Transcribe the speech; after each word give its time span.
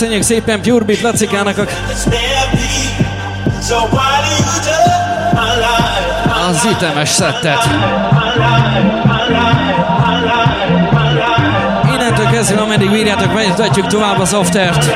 Köszönjük 0.00 0.24
szépen 0.24 0.60
Beat 0.62 1.00
Lacikának 1.00 1.58
a... 1.58 1.64
Az 6.48 6.64
ütemes 6.64 7.08
szettet. 7.08 7.68
Innentől 11.94 12.30
kezdve, 12.30 12.60
ameddig 12.60 12.90
bírjátok, 12.90 13.32
vezetjük 13.32 13.86
tovább 13.86 14.18
az 14.18 14.32
aftert. 14.32 14.90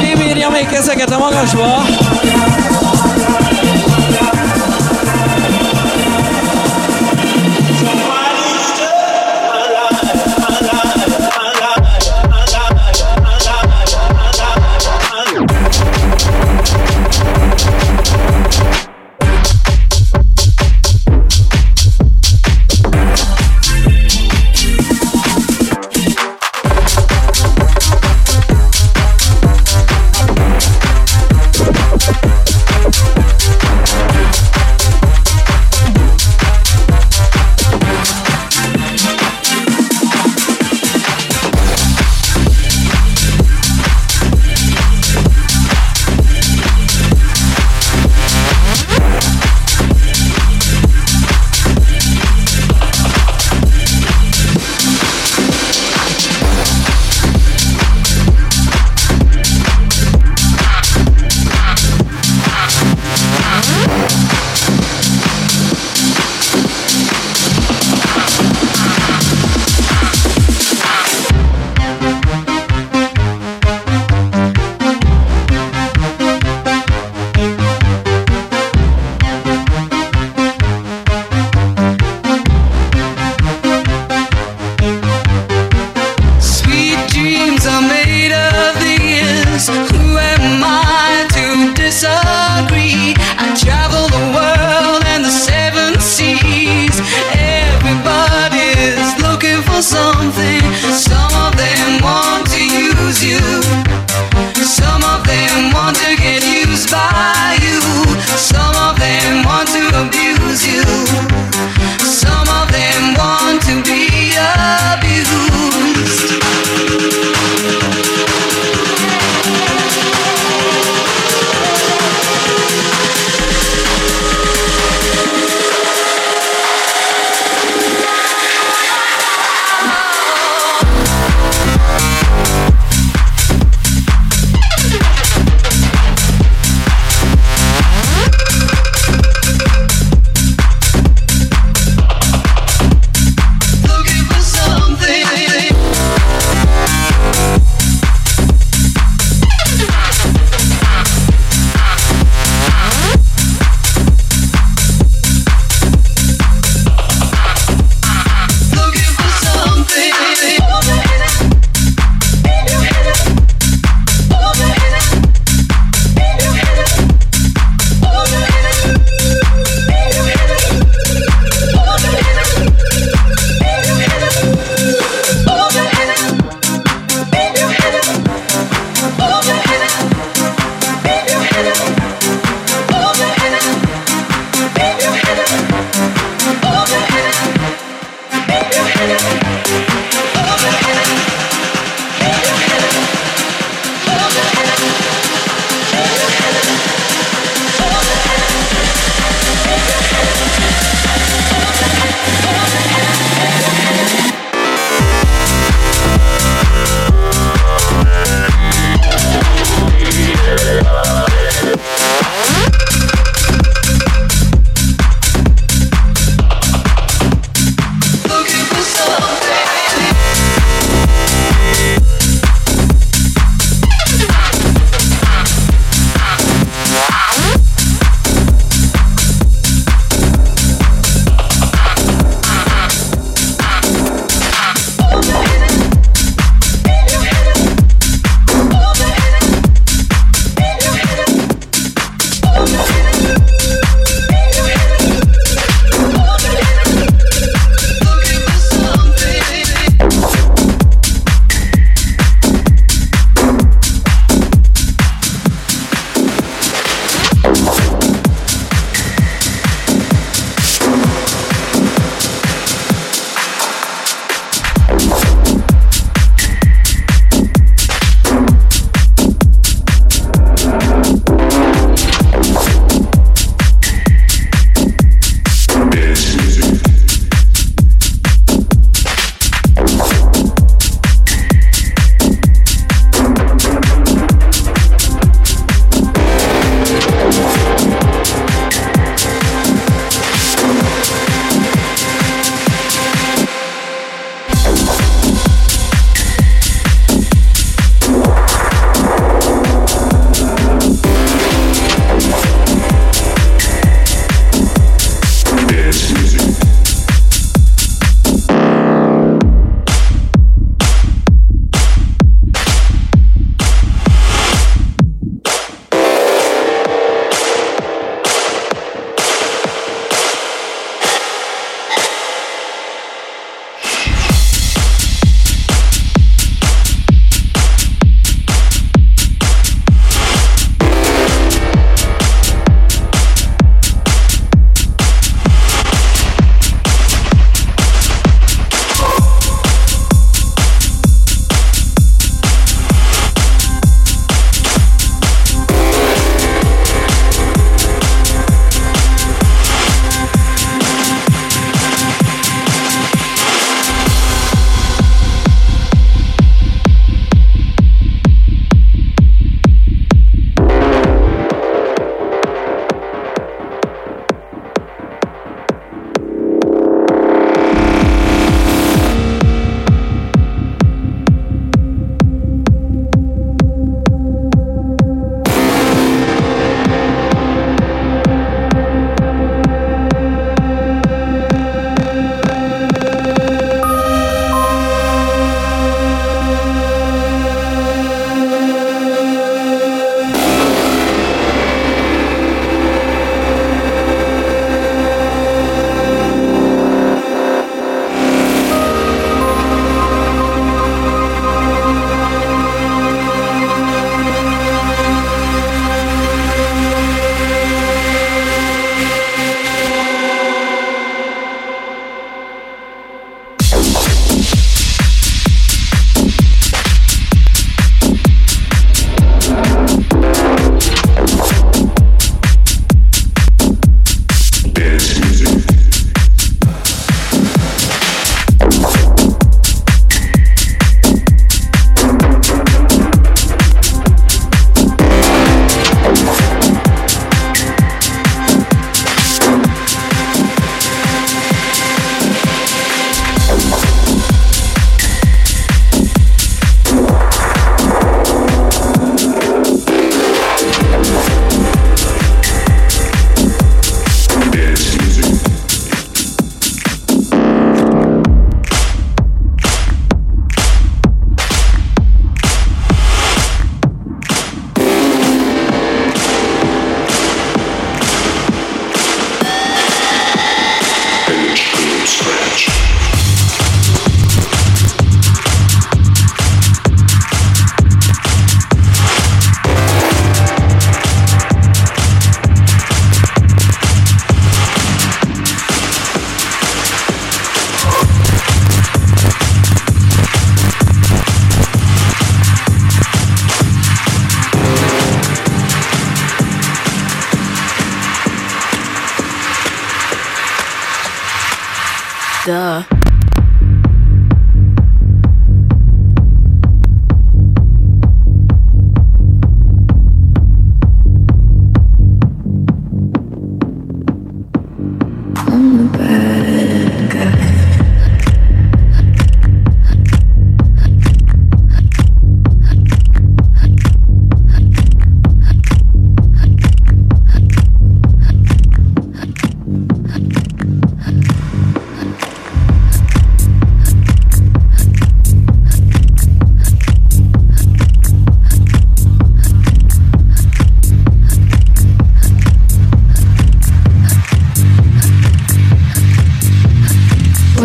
Ki 0.00 0.16
bírja 0.16 0.50
még 0.50 0.68
ezeket 0.72 1.10
a 1.10 1.18
magasba? 1.18 1.84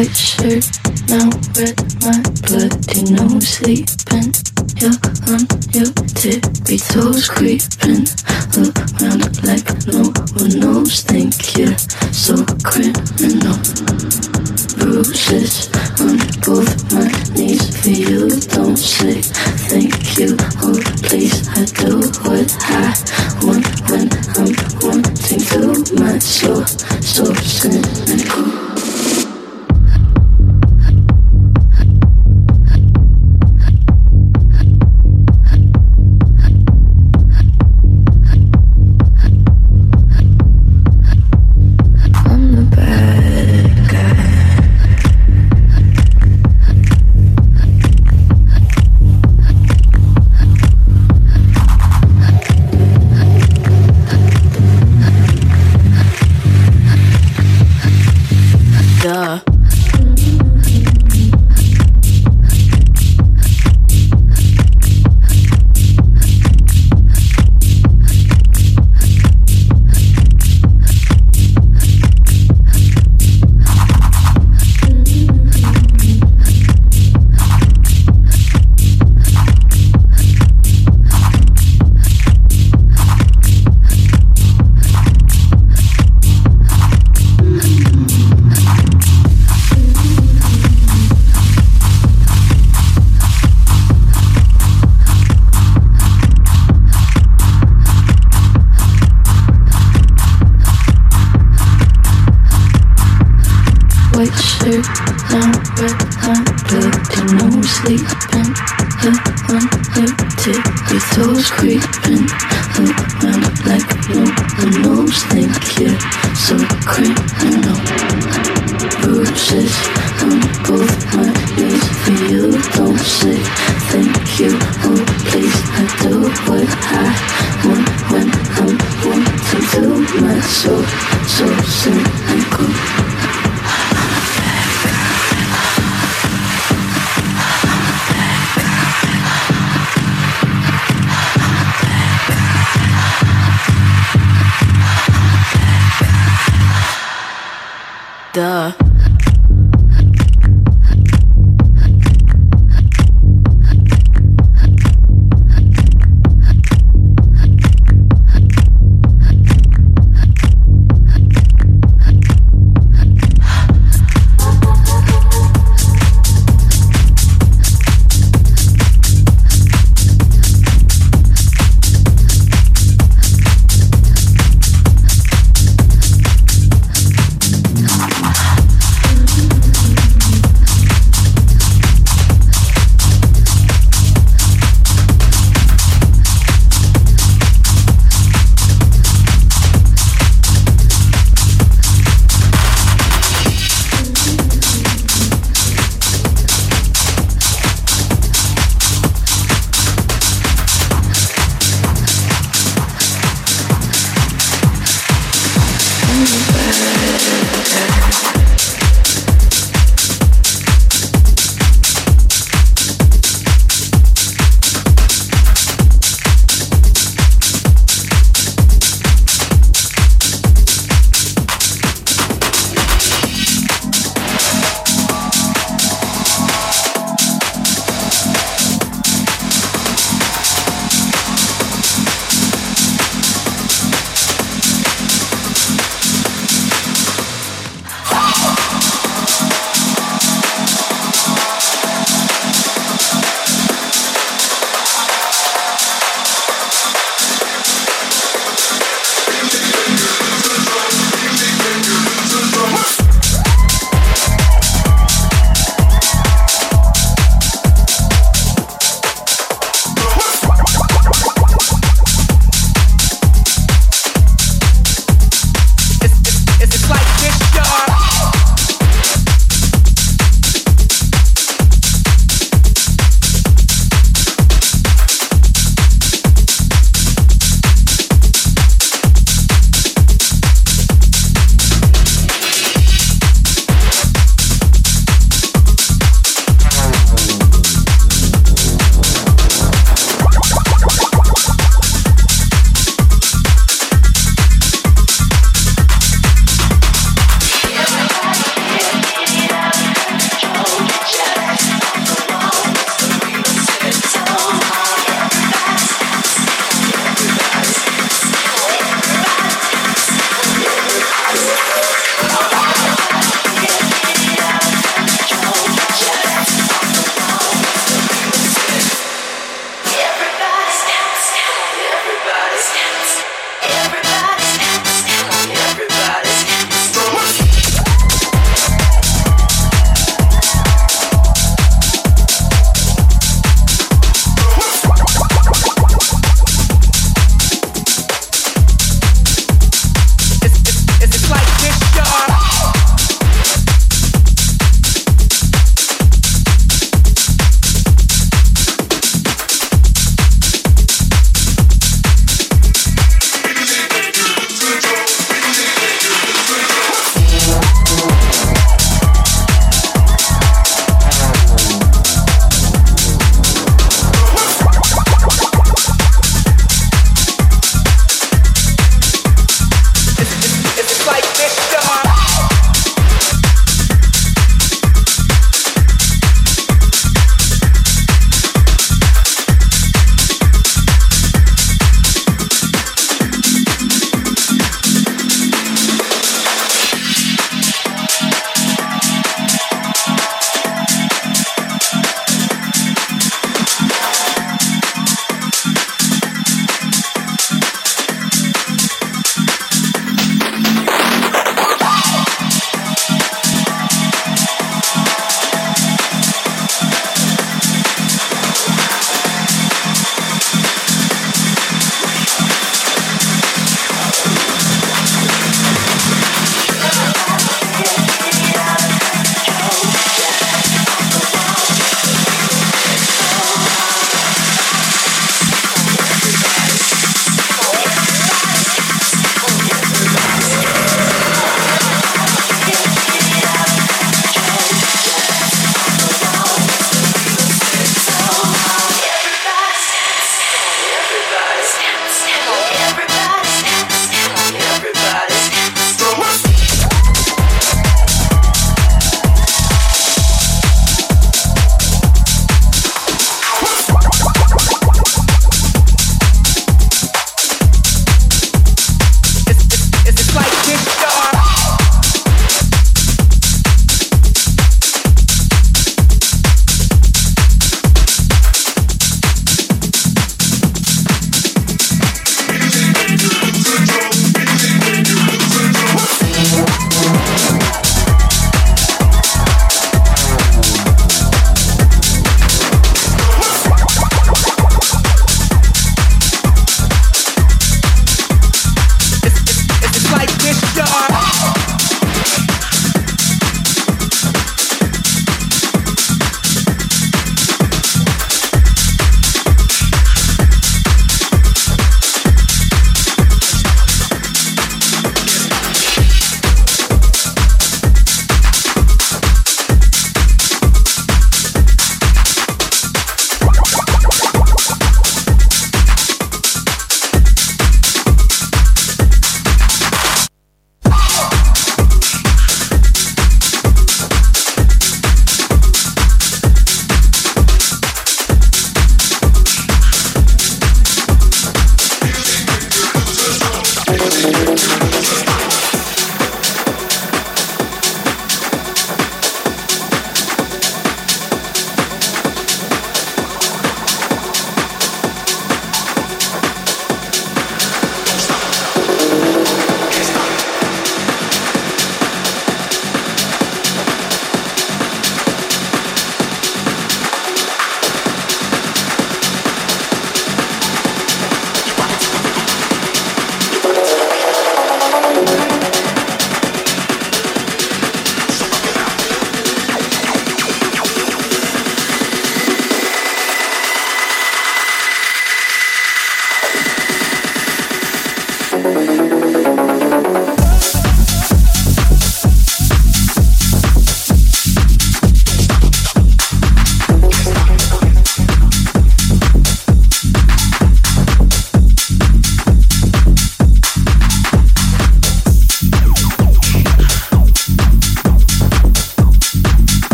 White 0.00 0.16
sure 0.16 0.60
now 1.12 1.28
red. 1.60 1.76
my 2.00 2.16
bloody 2.48 3.02
nose 3.12 3.46
sleeping. 3.46 4.32
You're 4.80 4.96
on 5.28 5.44
your 5.76 5.92
tippy 6.16 6.78
toes 6.78 7.28
creeping 7.28 8.08
around 8.56 9.28
like 9.44 9.68
no 9.92 10.08
one 10.40 10.56
knows. 10.58 11.02
Think 11.02 11.36
you're 11.54 11.76
so 12.16 12.34
criminal. 12.64 13.60
Bruises 14.80 15.68
on 16.00 16.16
both 16.48 16.72
my 16.94 17.12
knees 17.36 17.68
for 17.82 17.90
you. 17.90 18.30
Don't 18.56 18.78
say 18.78 19.20
thank 19.68 20.16
you. 20.16 20.34
Oh 20.62 20.80
please, 21.02 21.46
I 21.52 21.66
do 21.76 21.98
what 22.24 22.48
I 22.72 22.96
want 23.44 23.68
when 23.90 24.08
I'm 24.40 24.56
wanting 24.80 25.40
to. 25.52 26.02
My 26.02 26.18
soul, 26.20 26.64
so 26.64 27.34
cynical. 27.34 28.89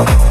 Oh. 0.00 0.27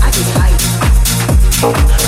I 0.00 0.10
get 0.10 0.26
high. 2.02 2.07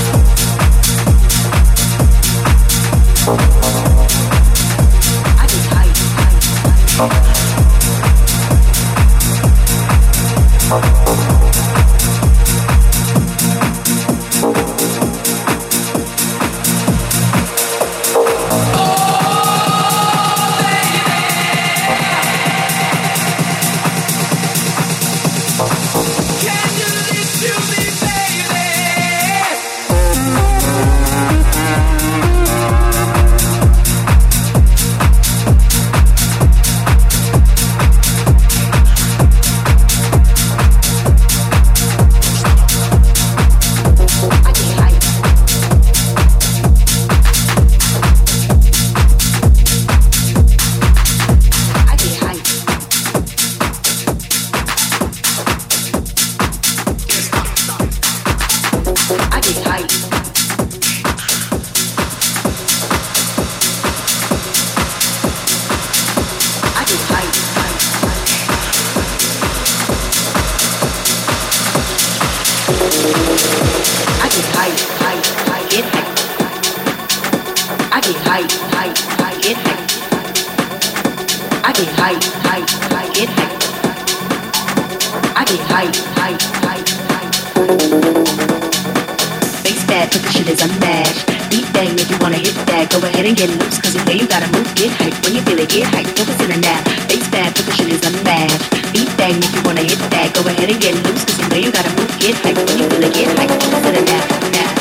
mad, 90.00 90.10
but 90.12 90.22
the 90.22 90.30
shit 90.32 90.48
is 90.48 90.62
unmatched. 90.62 91.26
Beat 91.50 91.68
bang 91.72 91.92
if 91.98 92.08
you 92.10 92.16
wanna 92.20 92.40
hit 92.40 92.56
that. 92.72 92.88
Go 92.90 92.98
ahead 93.04 93.26
and 93.26 93.36
get 93.36 93.50
loose, 93.50 93.78
cause 93.80 93.94
you 93.94 94.02
know 94.04 94.16
you 94.16 94.26
gotta 94.26 94.48
move, 94.56 94.68
get 94.74 94.90
hype. 94.96 95.16
When 95.24 95.34
you 95.36 95.42
feel 95.42 95.58
it, 95.58 95.68
get 95.68 95.86
hype, 95.92 96.08
focus 96.16 96.40
in 96.40 96.52
and 96.52 96.64
out. 96.64 96.82
Face 97.08 97.28
bad, 97.28 97.54
cause 97.54 97.66
the 97.66 97.74
shit 97.76 97.92
is 97.92 98.02
unmatched. 98.08 98.70
Beat 98.92 99.12
bang 99.18 99.36
if 99.36 99.52
you 99.54 99.62
wanna 99.62 99.84
hit 99.84 100.00
that. 100.14 100.32
Go 100.32 100.40
ahead 100.48 100.70
and 100.70 100.80
get 100.80 100.94
loose, 101.04 101.24
cause 101.24 101.38
you 101.40 101.48
know 101.48 101.60
you 101.60 101.70
gotta 101.72 101.92
move, 101.96 102.12
get 102.18 102.34
hype. 102.40 102.56
When 102.56 102.78
you 102.78 102.86
feel 102.88 103.04
it, 103.04 103.12
get 103.12 103.28
hype, 103.36 103.52
focus 103.60 103.84
in 103.88 103.96
and. 104.00 104.08
Now. 104.08 104.79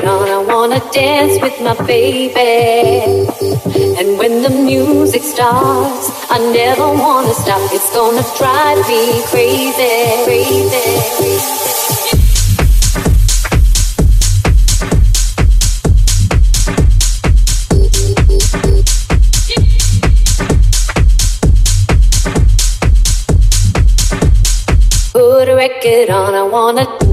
it 0.00 0.06
on. 0.06 0.28
I 0.28 0.38
wanna 0.38 0.80
dance 0.92 1.40
with 1.42 1.60
my 1.60 1.74
baby. 1.86 3.26
And 3.98 4.18
when 4.18 4.42
the 4.42 4.50
music 4.50 5.22
starts, 5.22 6.10
I 6.30 6.38
never 6.52 6.88
wanna 6.88 7.34
stop. 7.34 7.60
It's 7.72 7.90
gonna 7.94 8.24
drive 8.38 8.78
me 8.88 9.22
crazy, 9.26 10.24
crazy. 10.24 10.70
crazy. 11.16 11.60
Put 25.12 25.48
a 25.48 25.54
record 25.56 26.10
on, 26.10 26.34
I 26.34 26.42
wanna 26.42 27.09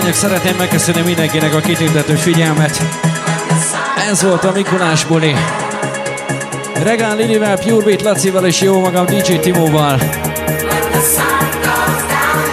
lányok, 0.00 0.14
szeretném 0.14 0.56
megköszönni 0.56 1.00
mindenkinek 1.00 1.54
a 1.54 1.60
kitüntető 1.60 2.14
figyelmet. 2.14 2.82
Ez 4.10 4.22
volt 4.22 4.44
a 4.44 4.52
Mikulás 4.52 5.04
buli. 5.04 5.34
Regán 6.82 7.16
Lilivel, 7.16 7.58
Pure 7.58 7.84
Beat 7.84 8.02
Lacival 8.02 8.46
és 8.46 8.60
jó 8.60 8.80
magam 8.80 9.06
DJ 9.06 9.34
Timóval. 9.34 9.98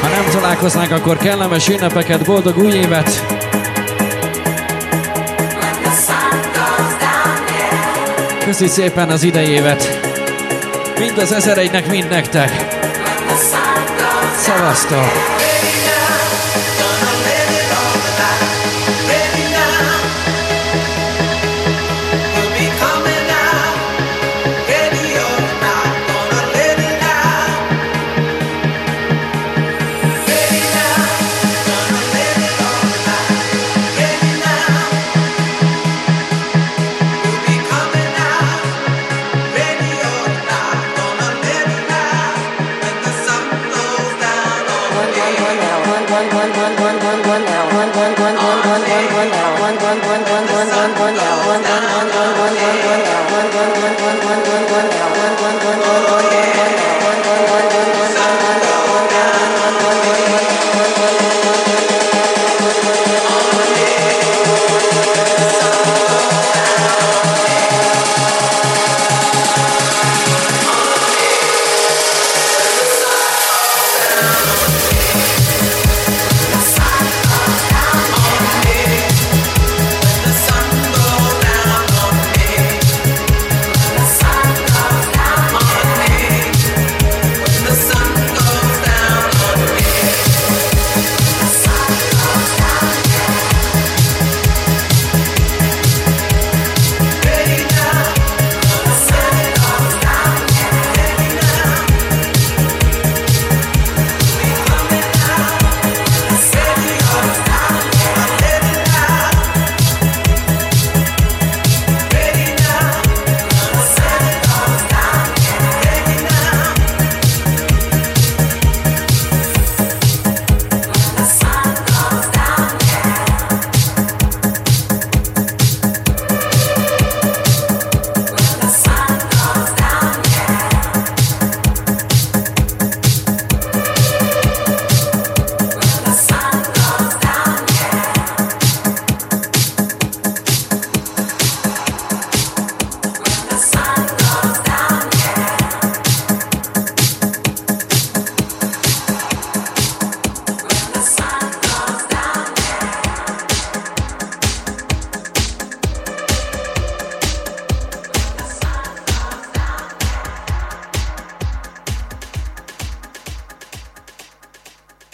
Ha 0.02 0.08
nem 0.08 0.30
találkoznánk, 0.32 0.92
akkor 0.92 1.18
kellemes 1.18 1.70
ünnepeket, 1.70 2.26
boldog 2.26 2.58
új 2.58 2.74
évet! 2.74 3.26
Köszi 8.46 8.68
szépen 8.68 9.10
az 9.10 9.24
idejévet! 9.24 10.00
Mind 11.00 11.18
az 11.18 11.32
ezer 11.32 11.58
egynek, 11.58 11.88
mind 11.90 12.10
nektek! 12.10 12.52
Szevasztok! 14.38 15.37